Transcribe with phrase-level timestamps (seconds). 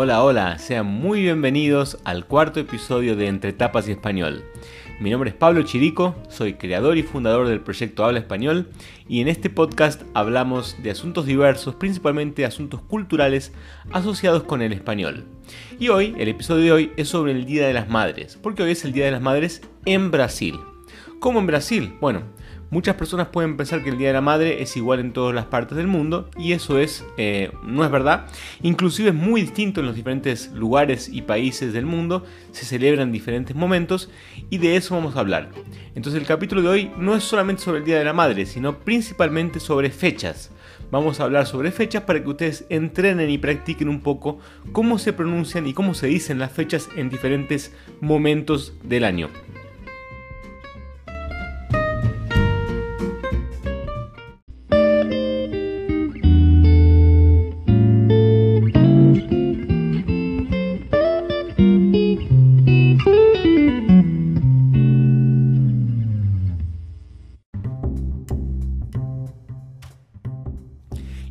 [0.00, 4.44] Hola, hola, sean muy bienvenidos al cuarto episodio de Entre Tapas y Español.
[5.00, 8.68] Mi nombre es Pablo Chirico, soy creador y fundador del proyecto Habla Español
[9.08, 13.52] y en este podcast hablamos de asuntos diversos, principalmente asuntos culturales
[13.90, 15.24] asociados con el español.
[15.80, 18.70] Y hoy, el episodio de hoy es sobre el Día de las Madres, porque hoy
[18.70, 20.60] es el Día de las Madres en Brasil.
[21.18, 21.94] ¿Cómo en Brasil?
[22.00, 22.22] Bueno,
[22.70, 25.46] Muchas personas pueden pensar que el Día de la Madre es igual en todas las
[25.46, 28.26] partes del mundo y eso es, eh, no es verdad.
[28.62, 33.56] Inclusive es muy distinto en los diferentes lugares y países del mundo, se celebran diferentes
[33.56, 34.10] momentos
[34.50, 35.48] y de eso vamos a hablar.
[35.94, 38.78] Entonces el capítulo de hoy no es solamente sobre el Día de la Madre, sino
[38.80, 40.50] principalmente sobre fechas.
[40.90, 44.40] Vamos a hablar sobre fechas para que ustedes entrenen y practiquen un poco
[44.72, 49.30] cómo se pronuncian y cómo se dicen las fechas en diferentes momentos del año.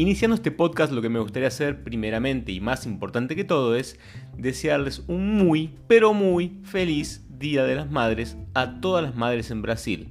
[0.00, 4.00] Iniciando este podcast lo que me gustaría hacer primeramente y más importante que todo es
[4.34, 9.60] desearles un muy, pero muy feliz Día de las Madres a todas las madres en
[9.60, 10.08] Brasil.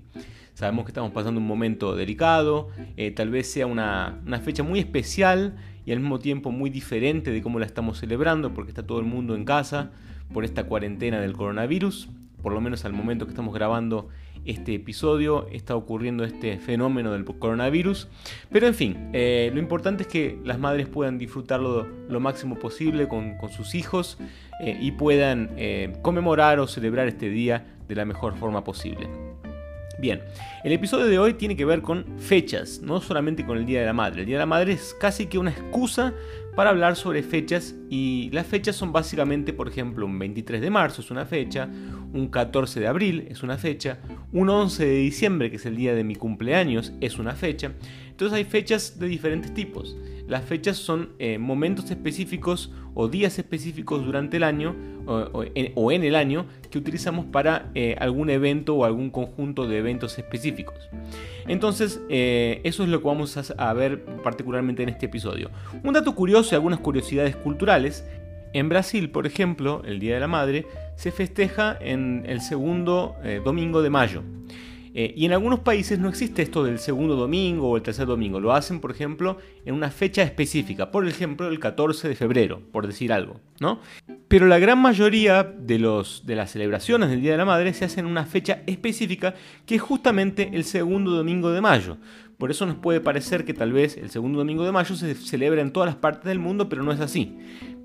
[0.53, 4.77] Sabemos que estamos pasando un momento delicado, eh, tal vez sea una, una fecha muy
[4.77, 8.99] especial y al mismo tiempo muy diferente de cómo la estamos celebrando porque está todo
[8.99, 9.89] el mundo en casa
[10.31, 12.09] por esta cuarentena del coronavirus,
[12.43, 14.09] por lo menos al momento que estamos grabando
[14.45, 18.07] este episodio, está ocurriendo este fenómeno del coronavirus.
[18.51, 23.07] Pero en fin, eh, lo importante es que las madres puedan disfrutarlo lo máximo posible
[23.07, 24.17] con, sus hijos
[24.61, 29.07] eh, y puedan eh, conmemorar o celebrar este día de la mejor forma posible.
[29.99, 30.21] Bien,
[30.63, 33.85] el episodio de hoy tiene que ver con fechas, no solamente con el Día de
[33.85, 34.21] la Madre.
[34.21, 36.13] El Día de la Madre es casi que una excusa
[36.55, 41.01] para hablar sobre fechas y las fechas son básicamente, por ejemplo, un 23 de marzo
[41.01, 41.67] es una fecha,
[42.13, 43.99] un 14 de abril es una fecha,
[44.31, 47.73] un 11 de diciembre, que es el día de mi cumpleaños, es una fecha.
[48.09, 49.95] Entonces hay fechas de diferentes tipos.
[50.27, 54.75] Las fechas son eh, momentos específicos o días específicos durante el año
[55.07, 55.43] o,
[55.91, 60.89] en, el año que utilizamos para eh, algún evento o algún conjunto de eventos específicos.
[61.47, 65.49] Entonces, eh, eso es lo que vamos a, ver particularmente en este episodio.
[65.83, 68.05] Un dato curioso y algunas curiosidades culturales.
[68.53, 70.65] En Brasil, por ejemplo, el Día de la Madre
[70.99, 73.15] se festeja en el segundo
[73.45, 74.21] domingo de mayo.
[74.93, 78.39] Eh, y en algunos países no existe esto del segundo domingo o el tercer domingo.
[78.39, 80.91] Lo hacen, por ejemplo, en una fecha específica.
[80.91, 83.39] Por ejemplo, el 14 de febrero, por decir algo.
[83.59, 83.79] ¿no?
[84.27, 87.85] Pero la gran mayoría de, los, de las celebraciones del Día de la Madre se
[87.85, 89.35] hacen en una fecha específica
[89.65, 91.97] que es justamente el segundo domingo de mayo.
[92.37, 95.61] Por eso nos puede parecer que tal vez el segundo domingo de mayo se celebra
[95.61, 97.37] en todas las partes del mundo, pero no es así.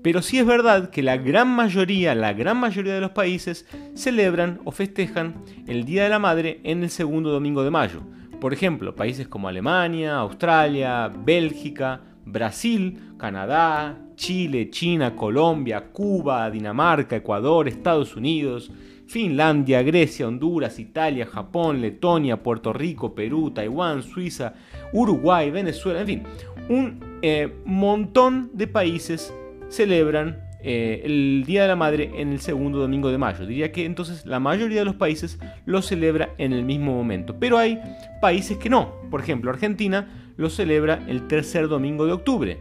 [0.05, 4.59] Pero sí es verdad que la gran mayoría, la gran mayoría de los países celebran
[4.63, 5.33] o festejan
[5.65, 8.03] el Día de la Madre en el segundo domingo de mayo.
[8.39, 17.67] Por ejemplo, países como Alemania, Australia, Bélgica, Brasil, Canadá, Chile, China, Colombia, Cuba, Dinamarca, Ecuador,
[17.67, 18.71] Estados Unidos,
[19.07, 24.53] Finlandia, Grecia, Honduras, Italia, Japón, Letonia, Puerto Rico, Perú, Taiwán, Suiza,
[24.93, 26.23] Uruguay, Venezuela, en fin,
[26.69, 29.33] un eh, montón de países
[29.69, 33.45] celebran eh, el Día de la Madre en el segundo domingo de mayo.
[33.45, 37.35] Diría que entonces la mayoría de los países lo celebra en el mismo momento.
[37.39, 37.79] Pero hay
[38.19, 38.95] países que no.
[39.11, 42.59] Por ejemplo, Argentina lo celebra el tercer domingo de octubre.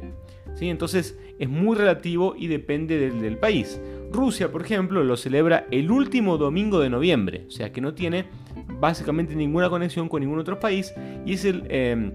[0.55, 0.69] ¿sí?
[0.69, 3.81] Entonces es muy relativo y depende del país.
[4.13, 8.27] Rusia, por ejemplo, lo celebra el último domingo de noviembre, o sea que no tiene
[8.79, 10.95] básicamente ninguna conexión con ningún otro país
[11.27, 12.13] y es el, eh,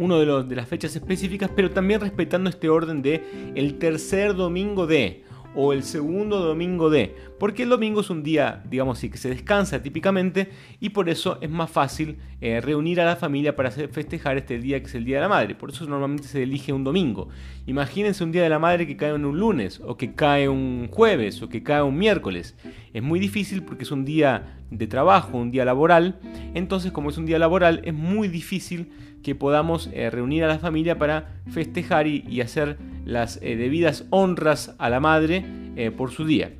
[0.00, 4.86] uno de, de las fechas específicas, pero también respetando este orden de el tercer domingo
[4.86, 5.22] de
[5.54, 9.28] o el segundo domingo de, porque el domingo es un día, digamos así, que se
[9.28, 14.36] descansa típicamente y por eso es más fácil eh, reunir a la familia para festejar
[14.36, 15.54] este día que es el Día de la Madre.
[15.54, 17.28] Por eso normalmente se elige un domingo.
[17.66, 20.88] Imagínense un Día de la Madre que cae en un lunes, o que cae un
[20.90, 22.56] jueves, o que cae un miércoles.
[22.92, 26.18] Es muy difícil porque es un día de trabajo, un día laboral.
[26.54, 28.92] Entonces, como es un día laboral, es muy difícil
[29.22, 32.78] que podamos eh, reunir a la familia para festejar y, hacer
[33.10, 35.44] las eh, debidas honras a la madre
[35.76, 36.52] eh, por su día.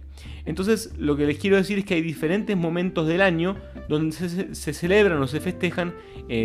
[0.44, 3.56] Entonces lo que les quiero decir es que hay diferentes momentos del año
[3.88, 5.94] donde se, celebran o se festejan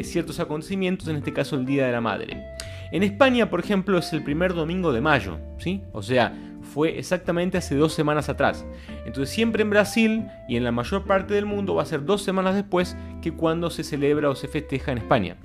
[0.02, 2.44] ciertos acontecimientos, en este caso el Día de la Madre.
[2.92, 5.81] En España, por ejemplo, es el primer domingo de mayo, ¿sí?
[5.92, 6.34] O sea,
[6.66, 8.66] fue exactamente hace dos semanas atrás.
[9.06, 12.24] Entonces siempre en Brasil y en la mayor parte del mundo va a ser dos
[12.24, 15.38] semanas después que cuando se celebra o se festeja en España.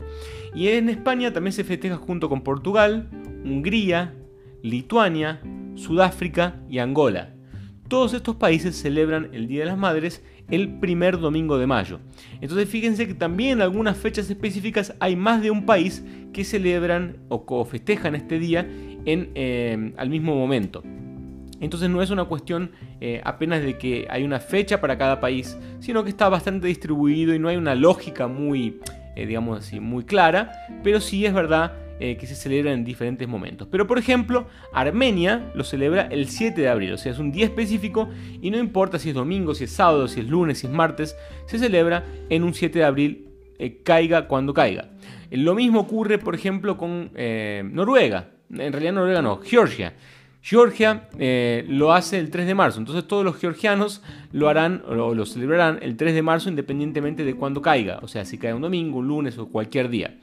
[0.55, 3.09] Y en España también se festeja junto con Portugal,
[3.45, 4.15] Hungría,
[4.63, 5.41] Lituania,
[5.75, 7.35] Sudáfrica y Angola.
[7.89, 12.01] Todos estos países celebran el Día de las Madres el primer domingo de mayo.
[12.41, 17.19] Entonces fíjense que también en algunas fechas específicas hay más de un país que celebran
[17.29, 18.69] o festejan este día
[19.05, 20.83] en, eh, al mismo momento.
[21.61, 25.59] Entonces no es una cuestión eh, apenas de que hay una fecha para cada país,
[25.79, 28.81] sino que está bastante distribuido y no hay una lógica muy,
[29.15, 30.53] eh, digamos así, muy clara,
[30.83, 33.69] pero sí es verdad eh, que se celebra en diferentes momentos.
[33.71, 37.45] Pero por ejemplo, Armenia lo celebra el 7 de abril, o sea, es un día
[37.45, 38.09] específico
[38.43, 41.17] y no importa si es domingo, si es sábado, si es lunes, si es martes,
[41.47, 43.29] se celebra en un 7 de abril,
[43.85, 44.89] caiga cuando caiga.
[45.31, 48.31] Lo mismo ocurre, por ejemplo, con Noruega.
[48.51, 49.95] En realidad Noruega no, Georgia.
[50.43, 54.03] Georgia eh, lo hace el 3 de marzo, entonces todos los georgianos
[54.33, 58.25] lo harán o lo celebrarán el 3 de marzo independientemente de cuándo caiga, o sea,
[58.25, 60.17] si cae un domingo, un lunes o cualquier día.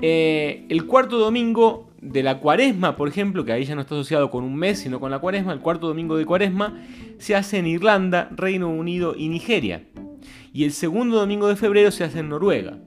[0.00, 4.30] Eh, el cuarto domingo de la cuaresma, por ejemplo, que ahí ya no está asociado
[4.30, 6.82] con un mes, sino con la cuaresma, el cuarto domingo de cuaresma
[7.18, 9.84] se hace en Irlanda, Reino Unido y Nigeria.
[10.52, 12.78] Y el segundo domingo de febrero se hace en Noruega.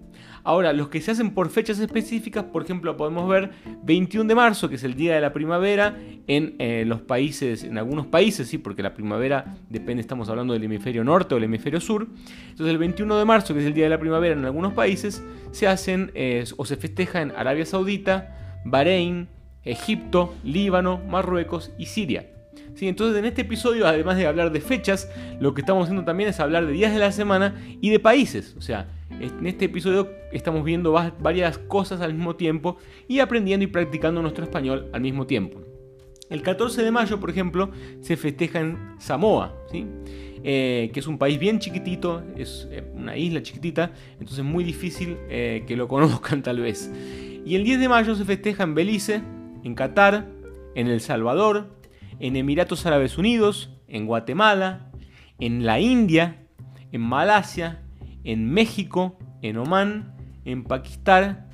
[0.50, 3.52] Ahora, los que se hacen por fechas específicas, por ejemplo, podemos ver
[3.84, 7.78] 21 de marzo, que es el día de la primavera, en eh, los países, en
[7.78, 11.80] algunos países, sí, porque la primavera depende, estamos hablando del hemisferio norte o el hemisferio
[11.80, 12.08] sur.
[12.50, 15.24] Entonces, el 21 de marzo, que es el día de la primavera en algunos países,
[15.52, 19.28] se hacen eh, o se festeja en Arabia Saudita, Bahrein,
[19.64, 22.26] Egipto, Líbano, Marruecos y Siria.
[22.74, 22.88] ¿Sí?
[22.88, 26.40] Entonces en este episodio, además de hablar de fechas, lo que estamos haciendo también es
[26.40, 28.56] hablar de días de la semana y de países.
[28.58, 32.78] O sea, en este episodio estamos viendo varias cosas al mismo tiempo
[33.08, 35.62] y aprendiendo y practicando nuestro español al mismo tiempo.
[36.30, 37.72] El 14 de mayo, por ejemplo,
[38.02, 39.88] se festeja en Samoa, ¿sí?
[40.44, 44.64] Eh, que es un país bien chiquitito, es eh, una isla chiquitita, entonces es muy
[44.64, 46.92] difícil eh, que lo conozcan tal vez.
[47.46, 49.22] Y el 10 de mayo se festeja en Belice,
[49.64, 50.28] en Qatar,
[50.76, 51.76] en El Salvador,
[52.20, 54.92] en Emiratos Árabes Unidos, en Guatemala,
[55.40, 56.46] en la India,
[56.92, 57.82] en Malasia,
[58.24, 61.49] en México, en Omán, en Pakistán,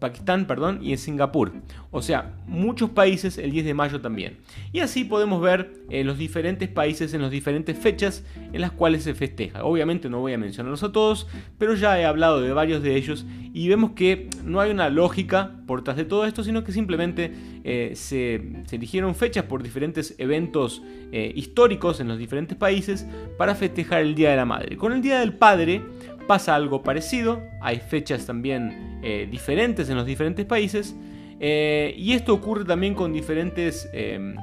[0.00, 1.52] Pakistán perdón, y en Singapur.
[1.90, 4.38] O sea, muchos países el 10 de mayo también.
[4.72, 9.04] Y así podemos ver eh, los diferentes países en las diferentes fechas en las cuales
[9.04, 9.64] se festeja.
[9.64, 13.26] Obviamente no voy a mencionarlos a todos, pero ya he hablado de varios de ellos
[13.52, 17.32] y vemos que no hay una lógica por detrás de todo esto, sino que simplemente
[17.64, 20.82] eh, se, eligieron fechas por diferentes eventos
[21.12, 23.06] eh, históricos en los diferentes países
[23.36, 24.76] para festejar el Día de la Madre.
[24.76, 25.82] Con el Día del Padre
[26.30, 30.94] pasa algo parecido, hay fechas también eh, diferentes en los diferentes países
[31.40, 34.36] eh, y esto ocurre también con diferentes em,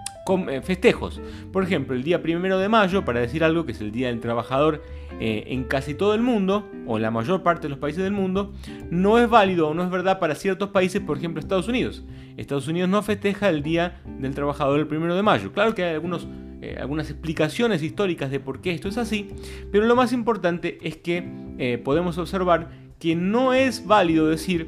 [0.49, 1.21] eh, festejos.
[1.53, 4.19] Por ejemplo, el día primero de mayo, para decir algo que es el Día del
[4.19, 4.83] Trabajador
[5.21, 8.51] en casi todo el mundo, o en la mayor parte de los países del mundo,
[8.91, 12.03] no es válido o no es verdad para ciertos países, por ejemplo Estados Unidos.
[12.35, 15.53] Estados Unidos no festeja el Día del Trabajador el primero de mayo.
[15.53, 16.27] Claro que hay algunos
[16.61, 19.29] eh, algunas explicaciones históricas de por qué esto es así,
[19.71, 21.23] pero lo más importante es que
[21.57, 22.69] eh, podemos observar
[22.99, 24.67] que no es válido decir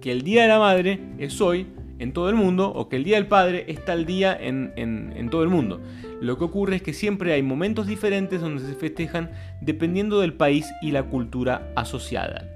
[0.00, 1.66] que el Día de la Madre es hoy
[1.98, 5.42] en todo el mundo o que el Día del Padre está el día en todo
[5.42, 5.80] el mundo.
[6.20, 9.30] Lo que ocurre es que siempre hay momentos diferentes donde se festejan
[9.60, 12.55] dependiendo del país y la cultura asociada.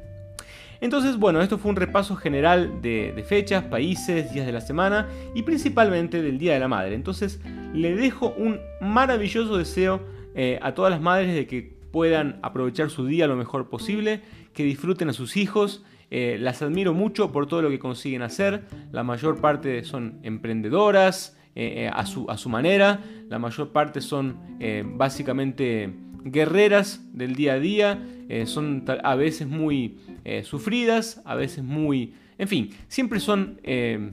[0.80, 5.42] Entonces, bueno, esto fue un repaso general de, fechas, países, días de la semana y
[5.42, 6.94] principalmente del Día de la Madre.
[6.94, 7.40] Entonces,
[7.74, 10.00] le dejo un maravilloso deseo
[10.34, 14.22] eh, a todas las madres de que puedan aprovechar su día lo mejor posible,
[14.54, 15.84] que disfruten a sus hijos.
[16.10, 18.64] Eh, las admiro mucho por todo lo que consiguen hacer.
[18.90, 23.00] La mayor parte son emprendedoras eh, a, su, a, su, manera.
[23.28, 24.38] La mayor parte son
[24.96, 25.92] básicamente
[26.24, 28.02] guerreras del día a día.
[28.46, 32.14] son a veces muy eh, sufridas, a veces muy...
[32.38, 34.12] En fin, siempre son eh,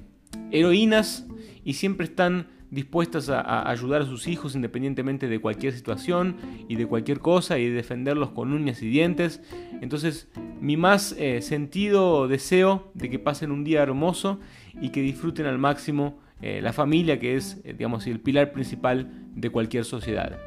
[0.52, 1.26] heroínas
[1.64, 6.36] y siempre están dispuestas a, ayudar a sus hijos independientemente de cualquier situación
[6.68, 9.42] y de cualquier cosa y defenderlos con uñas y dientes.
[9.82, 10.28] Entonces,
[10.60, 14.40] mi más eh, sentido deseo de que pasen un día hermoso
[14.82, 19.86] y que disfruten al máximo la familia que es, digamos, el pilar principal de cualquier
[19.86, 20.38] sociedad.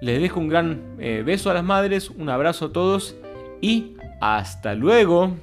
[0.00, 3.14] Les dejo un gran beso a las madres, un abrazo a todos
[3.60, 5.36] y hasta luego.